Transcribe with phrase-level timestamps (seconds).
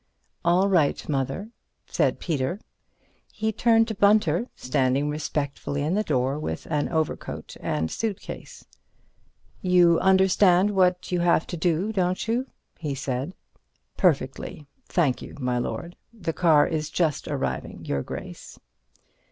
[0.43, 1.51] "All right, Mother,"
[1.85, 2.59] said Peter.
[3.31, 8.65] He turned to Bunter, standing respectfully in the door with an overcoat and suitcase.
[9.61, 12.47] "You understand what you have to do, don't you?"
[12.79, 13.35] he said.
[13.95, 15.95] "Perfectly, thank you, my lord.
[16.11, 18.59] The car is just arriving, your Grace."